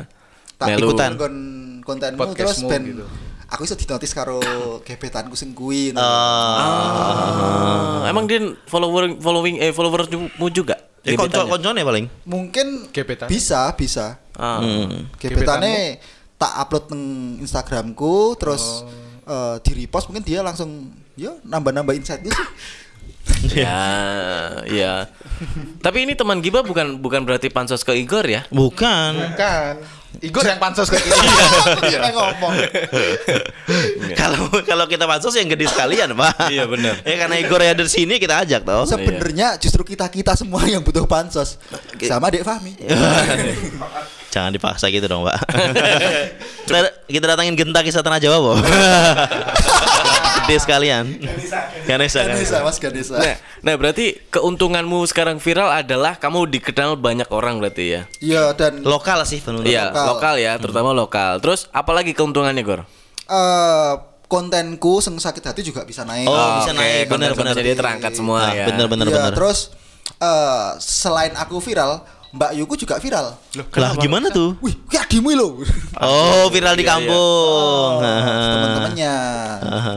[0.60, 0.91] tak Melu.
[0.91, 1.36] ikutan kon
[1.80, 3.08] kontenmu terus ben gitu.
[3.47, 4.43] aku iso dinotis karo
[4.84, 5.95] gebetanku sing kuwi.
[5.95, 10.75] Ah, emang dia follower following eh followersmu juga?
[11.04, 11.52] Ya konco Gebetannya?
[11.52, 12.06] konconya paling.
[12.24, 13.28] Mungkin Gebetan.
[13.28, 14.24] bisa, bisa.
[14.39, 14.63] Ah.
[15.20, 16.00] Gebetane
[16.39, 17.04] tak upload nang
[17.44, 18.88] Instagramku terus
[19.28, 22.32] eh, di repost mungkin dia langsung ya nambah-nambah insight sih.
[23.54, 23.84] Ya,
[24.65, 24.93] ya.
[25.84, 28.48] Tapi ini teman Giba bukan bukan berarti pansos ke Igor ya?
[28.50, 29.13] Bukan.
[29.36, 29.84] Kan.
[30.22, 31.17] Igor yang pansos kayak gitu.
[31.89, 32.54] Iya ngomong.
[34.13, 36.54] Kalau kalau kita pansos yang gede sekalian, Pak.
[36.54, 37.02] Iya, benar.
[37.02, 38.86] ya karena Igor ya dari sini kita ajak toh.
[38.86, 41.58] Sebenarnya justru kita-kita semua yang butuh pansos.
[42.06, 42.78] Sama Dek Fahmi.
[44.34, 45.46] Jangan dipaksa gitu dong, Pak.
[46.65, 48.54] kita, kita datangin genta kisah tanah Jawa, Bo.
[50.43, 51.06] Gede sekalian.
[51.17, 52.58] Ganesa, Ganesa, Ganesa.
[52.62, 53.15] Mas Ganesa.
[53.15, 58.01] Nah, nah berarti keuntunganmu sekarang viral adalah kamu dikenal banyak orang berarti ya?
[58.19, 59.63] Iya dan Lokal sih penuh.
[59.63, 60.06] Iya, lokal.
[60.10, 60.36] lokal.
[60.38, 61.39] ya, terutama lokal.
[61.39, 62.84] Terus apalagi keuntungannya, Gor?
[63.23, 63.93] eh,
[64.25, 66.25] kontenku sing sakit hati juga bisa naik.
[66.25, 67.63] Oh, Ah, bisa oke, naik, benar, konten-konten benar.
[67.63, 68.65] dia terangkat semua Nah, ya.
[68.67, 69.06] benar, benar.
[69.08, 69.60] Iya, terus
[70.19, 72.03] eh, selain aku viral,
[72.34, 73.38] Mbak Yuku juga viral.
[73.78, 74.58] Lah gimana tuh?
[74.58, 75.62] Wih, kayak adimu lo.
[76.02, 76.93] Oh, viral di Iya, iya.
[76.98, 77.91] kampung.
[78.02, 79.15] Teman-temannya.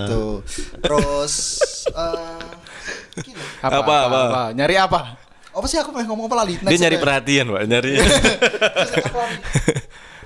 [0.05, 0.33] Tuh.
[0.79, 1.35] Terus
[1.89, 2.45] eh,
[3.25, 3.41] gini.
[3.65, 4.19] Apa, Apa, apa?
[4.29, 4.43] apa?
[4.53, 5.01] Nyari apa?
[5.57, 6.61] apa sih aku pengen ngomong apa lagi?
[6.61, 7.01] Dia Next, nyari ya?
[7.01, 7.93] perhatian, Pak, nyari.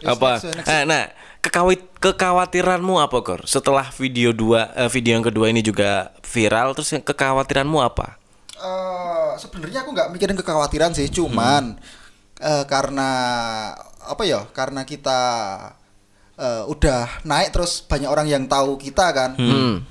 [0.03, 0.31] Apa.
[0.67, 1.03] Eh, nah,
[1.39, 3.41] kekawit kekhawatiranmu apa, Gor?
[3.47, 8.19] Setelah video dua eh, video yang kedua ini juga viral, terus yang kekhawatiranmu apa?
[8.59, 11.79] Eh, sebenarnya aku nggak mikirin kekhawatiran sih, cuman
[12.41, 13.11] eh, karena
[14.03, 14.43] apa ya?
[14.51, 15.21] Karena kita
[16.35, 19.31] eh, udah naik terus banyak orang yang tahu kita kan.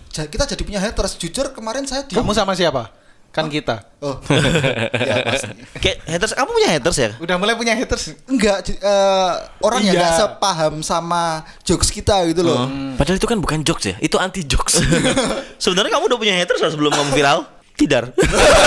[0.09, 1.15] Ja- Kita jadi punya haters.
[1.15, 2.89] Jujur kemarin saya di Kamu sama siapa?
[3.29, 3.85] Kan kita.
[4.01, 4.17] Oh.
[5.05, 5.53] ya, pasti.
[5.77, 7.09] Kayak haters, kamu punya haters ya?
[7.21, 8.17] Udah mulai punya haters.
[8.25, 9.31] Enggak, eh,
[9.61, 10.01] orang yang Iya.
[10.01, 12.65] nggak sepaham sama jokes kita gitu loh.
[12.97, 14.81] Padahal itu kan bukan jokes ya, itu anti jokes.
[15.63, 17.45] Sebenarnya kamu udah punya haters sebelum kamu viral?
[17.79, 18.11] Tidak.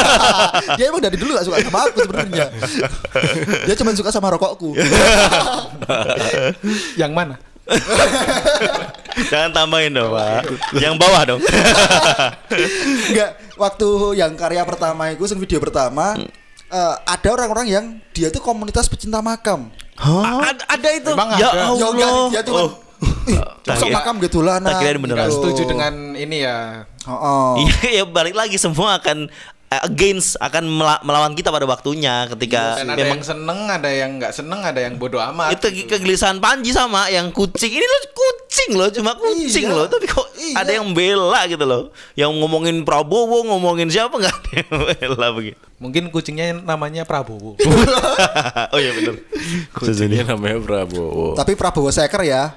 [0.81, 2.49] Dia emang dari dulu gak suka sama aku sebenarnya.
[3.69, 4.73] Dia cuma suka sama rokokku.
[7.01, 7.37] yang mana?
[9.31, 10.49] Jangan tambahin dong, Pak.
[10.81, 11.41] Yang bawah dong.
[13.13, 16.17] Enggak, waktu yang karya pertama itu, sing video pertama,
[16.73, 19.69] eh, ada orang-orang yang dia tuh komunitas pecinta makam.
[20.01, 20.57] Hah?
[20.57, 21.11] Ada, ada itu.
[21.13, 21.77] Emang Ya ada.
[21.77, 22.29] Ya enggak, Allah.
[22.33, 22.71] dia tuh kan, Oh.
[23.25, 25.17] "Ih, masuk kira- makam gitu lah tak kirain beneran.
[25.17, 25.39] Nggak gitu.
[25.39, 26.87] setuju dengan ini ya.
[27.05, 29.27] Oh, Iya, ya balik lagi semua akan
[29.69, 33.91] eh, against akan mela- melawan kita pada waktunya ketika Dan ada memang yang seneng, ada
[33.91, 35.51] yang nggak seneng, ada yang bodoh amat.
[35.53, 39.75] itu kegelisahan Panji sama yang kucing ini lo kucing loh cuma kucing Iya.
[39.75, 40.55] loh tapi kok Iya.
[40.61, 45.59] ada yang bela gitu loh yang ngomongin Prabowo ngomongin siapa nggak ada yang bela begitu
[45.81, 47.59] Mungkin kucingnya namanya Prabowo.
[48.73, 49.17] oh iya benar
[49.73, 51.35] Kucingnya namanya Prabowo.
[51.35, 52.55] tapi Prabowo Seker ya.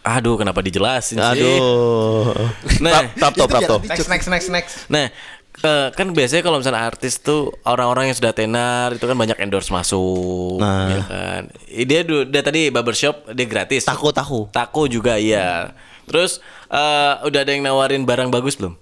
[0.00, 1.22] Aduh, kenapa dijelasin sih?
[1.22, 2.32] aduh
[2.84, 4.74] Nah, tap top tap top next, next, next, next.
[4.88, 5.12] Nah,
[5.60, 9.68] eh, kan biasanya kalau misalnya artis tuh orang-orang yang sudah tenar itu kan banyak endorse
[9.68, 10.88] masuk, Nah.
[10.88, 11.42] ya kan.
[11.68, 13.84] Dia dia tadi barbershop dia gratis.
[13.84, 15.76] taku taku Taku juga iya.
[16.08, 18.74] Terus eh, udah ada yang nawarin barang bagus belum?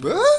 [0.00, 0.38] Wah,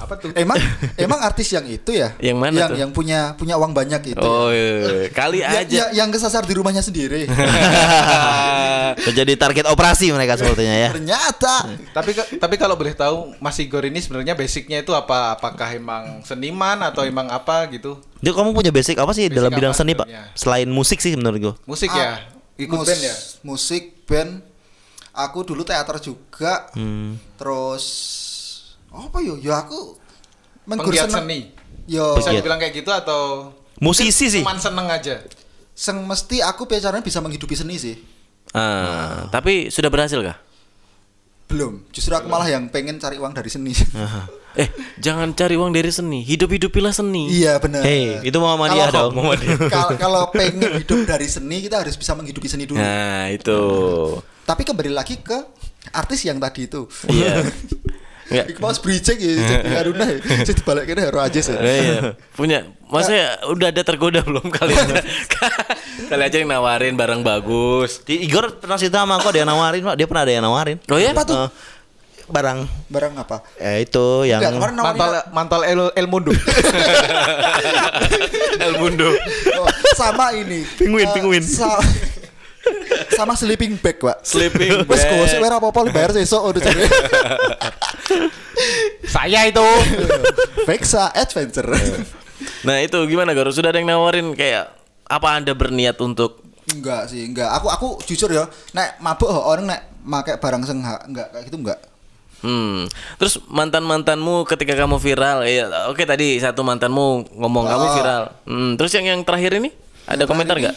[0.00, 0.32] Apa tuh?
[0.32, 0.56] Emang
[1.04, 2.16] emang artis yang itu ya?
[2.18, 2.76] Yang mana yang, tuh?
[2.78, 4.20] Yang punya punya uang banyak itu.
[4.20, 4.56] Oh, ya?
[4.56, 5.08] iya.
[5.10, 5.76] kali Ya- aja.
[5.78, 7.28] ya- yang kesasar di rumahnya sendiri.
[9.00, 13.98] menjadi target operasi mereka sepertinya ya Ternyata tapi tapi kalau boleh tahu Mas Igor ini
[13.98, 15.32] sebenarnya basicnya itu apa?
[15.32, 18.02] Apakah emang seniman atau emang apa gitu?
[18.18, 21.38] Jadi kamu punya basic apa sih Basic dalam bidang seni pak selain musik sih menurut
[21.40, 22.10] gue Musik Ah, ya?
[22.58, 23.14] Ikut mus- band ya?
[23.40, 24.42] Musik band.
[25.10, 26.68] Aku dulu teater juga.
[26.72, 27.18] Hmm.
[27.34, 27.84] Terus
[28.90, 29.38] apa yo?
[29.38, 29.96] Ya aku
[30.66, 31.40] Penggiat seneng- seni.
[31.90, 33.50] Yo, Bisa dibilang kayak gitu atau
[33.82, 35.18] musisi sih cuman seneng aja?
[35.74, 37.96] seng mesti aku biasanya bisa menghidupi seni sih.
[38.52, 40.36] Ah, tapi sudah berhasil kah?
[41.48, 41.82] Belum.
[41.90, 43.74] Justru aku malah yang pengen cari uang dari seni.
[44.54, 44.66] Eh,
[44.98, 46.20] jangan cari uang dari seni.
[46.20, 47.30] Hidup-hidupilah seni.
[47.32, 47.80] iya benar.
[47.82, 49.58] Hey, itu Muhammadiyah dong, Muhammadiyah.
[49.72, 52.78] Kalau kalau pengen hidup dari seni kita harus bisa menghidupi seni dulu.
[52.78, 53.60] Nah, itu.
[54.44, 55.38] Tapi kembali lagi ke
[55.90, 56.86] artis yang tadi itu.
[57.06, 57.46] Iya.
[58.30, 58.46] Enggak.
[58.46, 60.16] Iku mau bridging ya, jadi Haruna ya.
[60.40, 61.52] Saya dibalik kira harus aja sih.
[61.52, 62.14] Eh, iya.
[62.30, 62.58] Punya.
[62.86, 64.86] Maksudnya udah ada tergoda belum kalian?
[66.10, 68.00] Kali aja yang nawarin barang bagus.
[68.00, 70.76] Di Igor pernah cerita sama aku ada yang nawarin pak dia pernah ada yang nawarin
[70.86, 71.10] Oh ya?
[71.10, 71.36] Apa tuh?
[71.36, 71.48] Eh,
[72.26, 73.42] barang Barang apa?
[73.56, 76.30] eh itu yang Enggak, nawarin Mantel mantel El, El Mundo.
[78.60, 79.08] El Mundo.
[79.56, 80.64] oh, sama ini.
[80.74, 81.42] Penguin, Eh, penguin.
[81.42, 81.78] sa-
[83.10, 84.22] sama sleeping bag, Pak.
[84.22, 85.10] Sleeping Wes bag.
[85.14, 86.82] gosip ora apa-apa lu bayar sesuk udah cari.
[89.04, 89.66] Saya itu.
[90.68, 91.70] Vexa Adventure.
[92.64, 93.50] Nah, itu gimana Garo?
[93.50, 94.72] Sudah ada yang nawarin kayak
[95.04, 97.50] apa Anda berniat untuk enggak sih, enggak.
[97.52, 101.58] Aku aku jujur ya, nek mabuk ho, orang nek make barang seng enggak kayak gitu
[101.58, 101.80] enggak.
[102.40, 102.88] Hmm.
[103.18, 107.92] Terus mantan mantanmu ketika kamu viral, ya oke tadi satu mantanmu ngomong kamu Oh.
[107.92, 108.22] viral.
[108.46, 108.70] Hmm.
[108.78, 109.68] Terus yang yang terakhir ini
[110.06, 110.76] ada komentar nggak?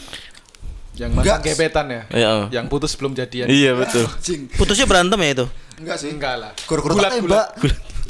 [0.94, 1.38] Yang Enggak.
[1.42, 2.02] gebetan ya?
[2.10, 2.32] Iya.
[2.54, 3.50] Yang putus belum jadian.
[3.50, 4.06] Iya betul.
[4.06, 4.42] Anjing.
[4.54, 5.46] putusnya berantem ya itu
[5.82, 6.10] Enggak sih.
[6.14, 6.52] Enggak lah.
[6.70, 7.48] Guru-guru Gulat, tak tembak.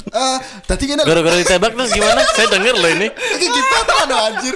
[0.04, 1.00] Eh, tadi gini.
[1.00, 2.20] Gara-gara ditembak terus gimana?
[2.28, 3.08] Saya denger loh ini.
[3.08, 4.54] Iki gimana ada anjir.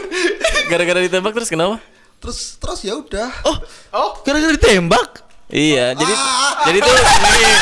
[0.69, 1.81] Gara-gara ditembak terus kenapa?
[2.21, 3.33] Terus terus ya udah.
[3.43, 3.57] oh
[3.91, 6.69] Oh, gara-gara ditembak Iya, jadi Ah.
[6.69, 7.57] jadi tuh gini.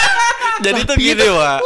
[0.60, 1.58] Jadi tuh gini, Pak.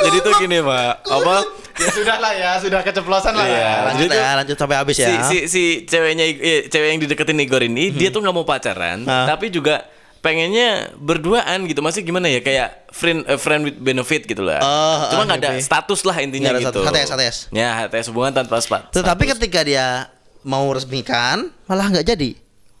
[0.00, 0.92] Jadi tuh gini, Pak.
[1.04, 1.36] Apa?
[1.74, 3.58] ya sudah lah ya, sudah keceplosan lah Iya.
[3.58, 3.74] ya.
[3.82, 7.66] lanjut Jadi ya lanjut sampai habis ya si si ceweknya eh, cewek yang dideketin Igor
[7.66, 9.82] ini dia tuh nggak mau pacaran, tapi juga
[10.22, 11.82] pengennya berduaan gitu.
[11.82, 14.62] Masih gimana ya kayak friend eh, friend with benefit gitu lah.
[14.62, 15.66] Oh, Cuma ah, nggak ada oke.
[15.66, 16.80] status lah intinya ada gitu.
[16.80, 17.36] HTS, HTS.
[17.50, 18.94] Ya, HTS hubungan tanpa spat.
[18.94, 20.08] tetapi ketika dia
[20.46, 22.30] mau resmikan malah nggak jadi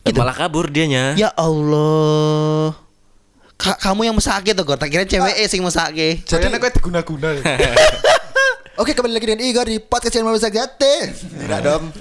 [0.06, 0.16] gitu.
[0.16, 1.18] malah kabur dianya.
[1.18, 2.78] ya Allah
[3.54, 7.38] Ka- kamu yang mesake tuh Gor tak kira cewek sing mesake Jadi kok diguna-guna.
[7.38, 7.42] ya.
[8.82, 11.14] Oke, kembali lagi dengan Igor di podcast yang bisa gate.
[11.14, 11.94] Tidak dong.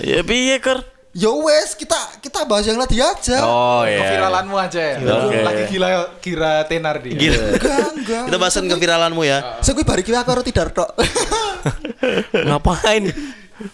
[0.00, 0.80] ya piye, Kor?
[1.12, 3.44] Yo wes, kita kita bahas yang tadi aja.
[3.44, 4.00] Oh iya.
[4.00, 4.96] Keviralanmu aja ya.
[5.04, 5.36] Oke.
[5.44, 5.88] Lagi gila
[6.24, 7.12] kira tenar dia.
[7.12, 7.44] Gila.
[7.60, 8.22] Enggak, enggak.
[8.32, 10.88] kita bahasan keviralanmu ya Saya gue bari kira aku harus tidak tok.
[12.48, 13.12] Ngapain?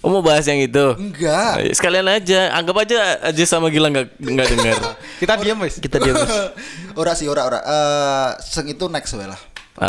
[0.01, 0.97] Oh, mau bahas yang itu?
[0.97, 1.61] Enggak.
[1.77, 4.77] Sekalian aja, anggap aja aja sama Gila nggak nggak dengar.
[5.21, 5.77] Kita diam wes.
[5.77, 6.17] kita diam
[7.01, 7.61] ora sih, ora ora.
[7.61, 9.41] Eh, seng itu next wae lah.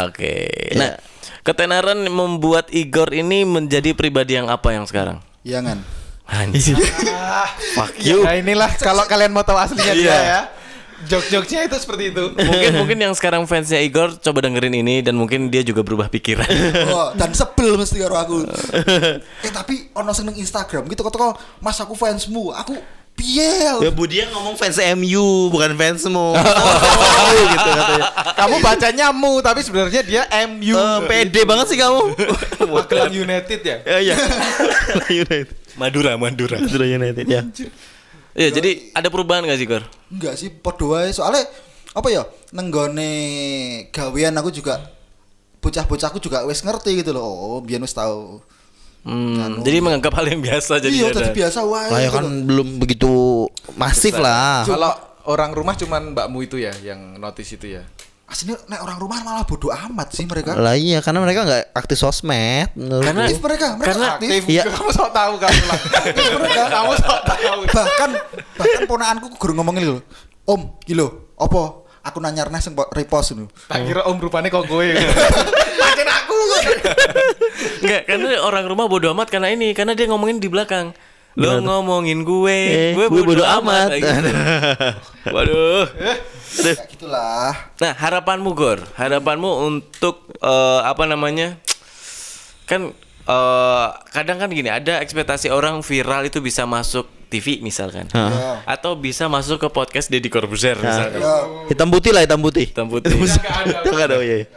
[0.05, 0.51] Oke.
[0.75, 0.99] Nah,
[1.41, 5.23] ketenaran membuat Igor ini menjadi pribadi yang apa yang sekarang?
[5.41, 5.79] Iya kan?
[6.25, 6.73] Anjir.
[7.77, 8.25] Fuck you.
[8.25, 10.17] Nah inilah kalau kalian mau tahu aslinya dia Iya.
[10.17, 10.39] ya.
[11.05, 12.23] Jok-joknya itu seperti itu.
[12.39, 16.47] mungkin mungkin yang sekarang fansnya Igor coba dengerin ini dan mungkin dia juga berubah pikiran.
[16.87, 18.35] Oh, dan sebel mesti karo aku.
[19.43, 22.55] eh tapi ono sing nang Instagram gitu kok Mas aku fansmu.
[22.55, 22.79] Aku
[23.15, 23.79] piye?
[23.79, 28.05] ya Budi yang ngomong fans MU bukan fansmu oh, gitu katanya
[28.35, 30.75] Kamu bacanya mu tapi sebenarnya dia MU.
[30.75, 32.11] Eh, pede banget sih kamu
[32.67, 33.77] Magelang United ya.
[33.87, 34.15] ya iya
[35.23, 36.59] United Madura, Madura.
[36.59, 37.41] Madura United ya
[38.35, 39.83] Iya, jadi ada perubahan gak sih, Gor?
[40.11, 41.09] Enggak sih, podo wae.
[41.15, 41.47] Soalnya
[41.95, 42.27] apa ya?
[42.51, 43.09] Nenggone
[43.95, 44.91] gawean aku juga
[45.63, 47.23] bocah-bocahku juga wis ngerti gitu loh.
[47.25, 48.43] Oh, biyen wis tahu.
[49.05, 51.89] Hmm, jadi menganggap hal yang biasa jadi Iya, tadi biasa wae.
[51.93, 52.41] Lah ya gitu kan loh.
[52.43, 53.11] belum begitu
[53.77, 54.65] masif lah.
[54.65, 54.91] Kalau
[55.29, 57.85] orang rumah cuman mbakmu itu ya yang notice itu ya.
[58.25, 60.57] Aslinya nek orang rumah malah bodoh amat sih mereka.
[60.57, 62.73] Lah iya karena mereka nggak aktif sosmed.
[62.73, 64.41] Karena- Aktif mereka, mereka Karena aktif.
[64.49, 64.63] Iya.
[64.65, 65.79] Kamu sok tahu kamu lah.
[66.41, 66.63] mereka.
[66.73, 67.61] kamu sok tahu.
[67.69, 68.09] bahkan
[68.57, 69.97] bahkan ponakanku guru ngomongin lho.
[70.45, 71.85] Om, kilo, apa?
[72.05, 73.45] Aku nanya nanya sing repost lho.
[73.69, 74.97] Tak kira om rupanya kok gue.
[75.77, 76.37] Pancen aku.
[77.85, 80.97] Enggak, karena orang rumah bodo amat karena ini, karena dia ngomongin di belakang.
[81.35, 83.59] Lo ngomongin gue, Eh, gue gue bodo, bodo amat.
[83.59, 83.87] amat.
[83.91, 84.31] Kayak gitu.
[85.35, 85.85] Waduh.
[86.55, 87.51] Ya gitulah.
[87.75, 91.59] Nah, harapanmu Gor, harapanmu untuk eh, apa namanya?
[92.63, 92.95] Kan
[93.27, 98.07] eh, kadang kan gini, ada ekspektasi orang viral itu bisa masuk TV misalkan.
[98.15, 98.63] Ya.
[98.63, 101.19] Atau bisa masuk ke podcast Deddy Corbuzier misalkan.
[101.19, 101.35] Ya,
[101.67, 102.69] hitam putih lah hitam putih.
[102.71, 103.11] Hitam putih.
[103.83, 104.45] Itu nggak ada oh, iya.
[104.45, 104.47] Oh,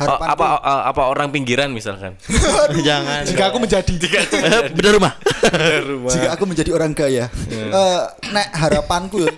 [0.00, 2.16] harapanku apa eh, apa orang pinggiran misalkan.
[2.88, 3.28] Jangan.
[3.28, 3.92] Jika aku menjadi.
[4.76, 5.12] Bener rumah.
[6.08, 7.28] jika aku menjadi orang kaya.
[7.52, 8.02] Eh,
[8.32, 9.32] nek harapanku ya.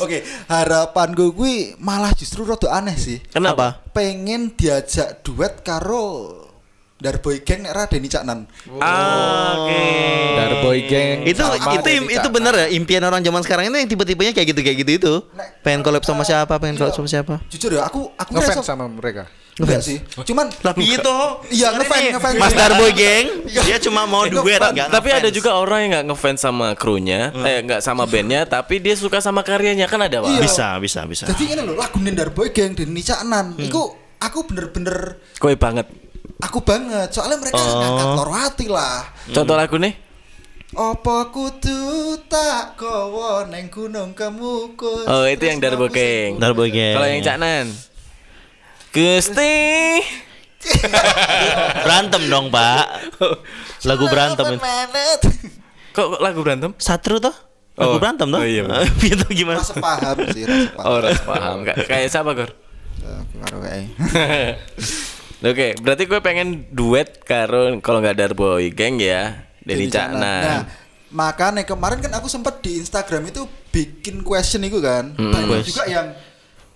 [0.00, 3.18] Oke, harapanku gue malah justru rada aneh sih.
[3.32, 3.84] Kenapa?
[3.92, 6.43] Pengen diajak duet karo
[7.04, 8.48] Darboy Gang nek Radeni Caknan.
[8.80, 9.84] Ah, Oke.
[10.40, 11.28] Darboy Gang.
[11.28, 14.56] itu sama itu Denny itu bener ya impian orang zaman sekarang ini yang tipe-tipenya kayak
[14.56, 15.14] gitu kayak gitu itu.
[15.60, 17.44] Pengen collab sama siapa, pengen collab sama siapa.
[17.52, 19.28] Jujur ya, aku aku Ngefans sama mereka.
[19.54, 20.02] Enggak sih.
[20.26, 21.16] Cuman Tapi itu
[21.54, 22.36] Iya, ngefans, ngefans.
[22.42, 24.72] Mas Darboy Gang, dia cuma mau duet Ngefans.
[24.74, 28.82] enggak Tapi ada juga orang yang nggak ngefans sama krunya, eh nggak sama bandnya, tapi
[28.82, 30.30] dia suka sama karyanya kan ada pak.
[30.32, 30.40] Iya.
[30.42, 31.24] bisa, bisa, bisa.
[31.30, 33.54] Jadi ini loh lagu Darboy Gang Denny Caknan.
[33.60, 36.03] Iku aku bener-bener Kue banget.
[36.40, 37.08] Aku banget.
[37.12, 39.04] Soalnya mereka ngangkat lor hati lah.
[39.30, 39.94] Contoh lagu nih?
[40.74, 45.06] Apa kudu tak kowo neng gunung kemukus.
[45.06, 45.62] Oh itu yang.
[45.62, 45.86] Darboy
[46.74, 46.94] Gang.
[46.98, 47.66] Kalau yang Caknan,
[48.90, 49.54] Gusti.
[51.84, 52.84] berantem dong, Pak.
[53.84, 54.56] Lagu berantem.
[55.94, 56.74] Kok kok lagu berantem?
[56.80, 57.34] Satru toh?
[57.74, 58.00] Lagu Oh.
[58.02, 58.40] berantem toh?
[58.40, 58.64] Oh, iya.
[59.04, 59.62] Itu gimana?
[59.62, 60.86] Rasa paham sih, rasa paham.
[60.90, 61.56] Oh, ras paham.
[61.66, 62.50] Kayak siapa, Gor?
[63.02, 63.86] Eh, karo kayak.
[65.44, 70.40] Oke, berarti gue pengen duet karo kalau nggak Darboy Gang ya, Denny Denny Caknan.
[70.40, 70.60] Nah,
[71.12, 75.12] makanya kemarin kan aku sempat di Instagram itu bikin question itu kan.
[75.12, 75.68] Banyak Quest.
[75.68, 76.16] juga yang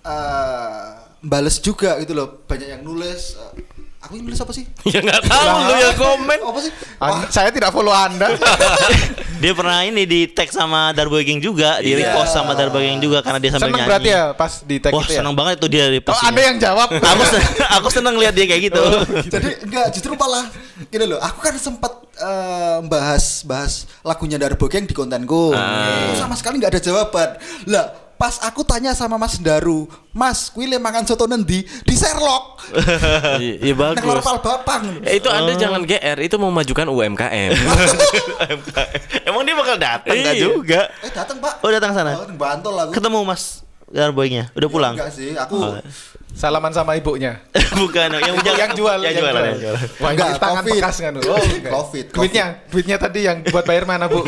[0.05, 0.85] eh
[1.25, 2.45] bales juga gitu loh.
[2.45, 3.53] Banyak yang nulis eh,
[3.99, 4.63] aku yang nulis apa sih?
[4.93, 6.39] ya nggak tahu lu ya komen.
[6.41, 6.71] Apa sih?
[6.97, 8.31] An- saya tidak follow Anda.
[9.39, 12.11] Dia pernah ini di tag sama Darboy Gang juga, di Iya.
[12.11, 13.87] repost sama Darboy juga karena dia sambil Seneng nyanyi.
[13.87, 15.19] berarti ya pas di tag Wah, itu ya.
[15.19, 16.19] seneng banget itu dia Oh, repost.
[16.21, 16.87] Anda yang jawab.
[17.15, 18.83] aku sen- aku seneng lihat dia kayak gitu.
[19.31, 20.43] Jadi enggak justru malah
[20.85, 21.19] gini loh.
[21.19, 25.55] Aku kan sempat eh, bahas bahas lagunya Darbo Gang di kontenku.
[25.55, 27.29] Itu sama sekali nggak ada jawaban.
[27.63, 27.85] Lah
[28.19, 32.59] pas aku tanya sama Mas Daru, Mas, kuwi le mangan soto nendi di Sherlock.
[33.39, 34.03] Iya Nang bagus.
[34.19, 34.83] Lorpal Bapang.
[35.01, 37.51] Eh, itu Anda jangan GR, itu memajukan UMKM.
[39.27, 40.43] Emang dia bakal datang enggak Iya.
[40.45, 40.81] juga?
[40.99, 41.63] Eh datang Pak.
[41.63, 42.11] Oh, datang sana.
[42.19, 42.91] Oh, Bantul aku.
[42.91, 44.51] Ketemu Mas Darboy-nya.
[44.51, 44.93] Udah pulang.
[44.99, 45.79] Enggak sih, aku
[46.29, 47.43] Salaman sama ibunya.
[47.79, 49.83] Bukan, yang, Yang, yang jual, yang jualan, yang jualan.
[49.99, 50.73] Wah, Enggak, ini tangan Covid.
[50.73, 51.13] bekas kan.
[51.17, 51.71] Oh, enggak.
[51.71, 54.23] Covid, Duitnya, duitnya tadi yang buat bayar mana, Bu?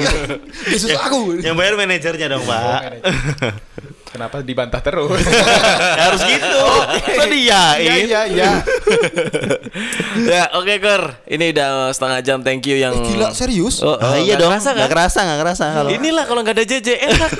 [0.66, 1.40] Yesus aku.
[1.40, 2.82] Yang bayar manajernya dong, Pak.
[4.12, 5.24] Kenapa dibantah terus?
[6.04, 6.62] Harus gitu.
[7.16, 8.04] Kok Iya, diain?
[8.04, 8.50] iya, iya.
[10.36, 11.16] ya, oke Gor.
[11.26, 12.38] Ini udah setengah jam.
[12.42, 13.80] Thank you yang Eh, gila serius?
[13.80, 14.52] Oh, Ah, iya nggak dong.
[14.52, 14.78] kerasa kan?
[14.78, 15.90] Nggak kerasa, nggak kerasa kalau.
[15.90, 17.32] Inilah kalau nggak ada JJ enak.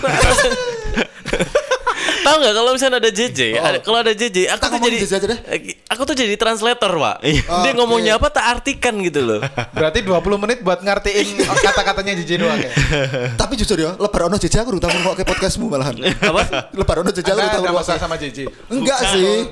[2.22, 3.64] Tahu nggak kalau misalnya ada JJ, Oh.
[3.64, 5.40] ada- kalau ada JJ, aku Kita tuh jadi JJ aja deh.
[5.86, 7.16] aku tuh jadi translator, Pak.
[7.22, 7.42] Iya.
[7.64, 7.78] Dia Oke.
[7.78, 9.40] ngomongnya apa tak artikan gitu loh.
[9.76, 12.70] Berarti 20 menit buat ngertiin kata-katanya Jiji doang ya.
[13.42, 15.98] Tapi jujur ya, lebar ono jejak aku tahu kok ke podcastmu malahan.
[15.98, 16.72] Apa?
[16.72, 18.46] Lebar ono jejak aku Anda tahu ada masalah sama Jiji.
[18.68, 19.50] Enggak sih.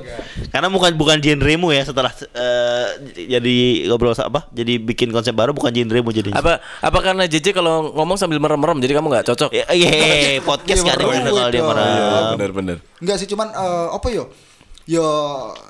[0.50, 2.86] Karena bukan bukan genremu ya setelah eh,
[3.28, 4.46] jadi ngobrol apa?
[4.52, 6.30] Jadi bikin konsep baru bukan genremu jadi.
[6.32, 9.50] Apa apa karena JJ kalau ngomong sambil merem-merem jadi kamu nggak cocok?
[9.52, 11.10] Ya, Iya, podcast Iya, gak ada bro.
[11.10, 11.70] guna kalau dia Iya,
[12.38, 12.59] merem.
[12.60, 12.84] Bener-bener.
[13.00, 14.28] Enggak sih cuman eh, apa yo?
[14.84, 15.06] Yo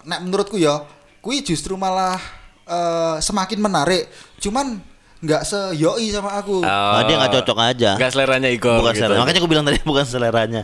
[0.10, 0.82] nek menurutku ya,
[1.22, 2.18] kui justru malah
[2.66, 4.10] eh, semakin menarik.
[4.42, 6.64] Cuman nggak seyoi sama aku.
[6.64, 7.92] Ah, dia nggak cocok aja.
[8.00, 8.80] Nggak seleranya Igor.
[8.80, 9.04] bukan gitu.
[9.04, 9.20] selera.
[9.20, 10.62] Makanya aku bilang tadi bukan seleranya.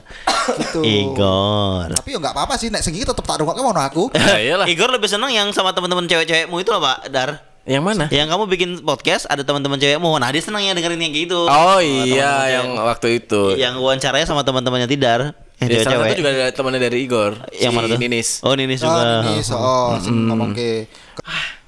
[0.63, 0.79] gitu.
[0.79, 1.91] Igor.
[1.91, 4.07] Tapi ya nggak apa-apa sih nek sing iki tetep tak rungokne mau aku.
[4.15, 4.65] Ya, iyalah.
[4.71, 7.29] Igor lebih senang yang sama teman-teman cewek-cewekmu itu loh, Pak Dar.
[7.65, 8.05] Yang mana?
[8.13, 10.11] Yang kamu bikin podcast ada teman-teman cewekmu.
[10.21, 11.49] Nah, dia senang yang dengerin yang gitu.
[11.49, 12.87] Oh iya, yang cewek.
[12.87, 13.41] waktu itu.
[13.59, 15.35] yang wawancaranya sama teman-temannya Tidar.
[15.55, 17.31] Yang Ya, salah satu juga ada temannya dari Igor.
[17.53, 17.97] yang si mana tuh?
[17.97, 18.29] Ninis.
[18.41, 19.01] Oh, Ninis Oh, juga.
[19.23, 20.85] ini so, oh, sing ngomong ke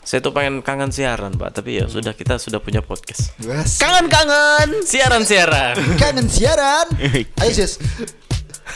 [0.01, 3.35] Saya tuh pengen kangen siaran, Pak, tapi ya sudah kita sudah punya podcast.
[3.43, 3.75] Wes.
[3.77, 4.79] Kangen-kangen.
[4.81, 5.75] Siaran-siaran.
[6.01, 6.87] Kangen siaran.
[7.43, 7.75] Ayo sis.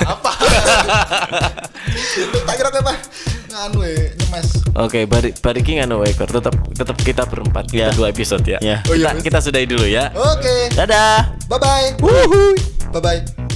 [0.01, 0.31] Apa?
[2.41, 2.93] Tak kira apa?
[3.47, 4.47] Nganu eh, nyemes.
[4.73, 6.27] Oke, bari bariki nganu ekor.
[6.27, 7.67] Tetap tetap kita berempat.
[7.67, 7.91] Kita Ya.
[7.91, 8.59] dua episode ya.
[8.59, 8.79] Ya.
[8.85, 9.23] Oh, Kita, iya, Mas.
[9.23, 10.11] kita sudahi dulu ya.
[10.13, 10.71] Oke.
[10.71, 11.35] Dadah.
[11.47, 11.87] Bye bye.
[12.91, 13.50] Bye bye.